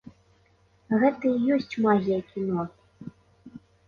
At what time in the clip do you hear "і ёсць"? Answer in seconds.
1.33-1.77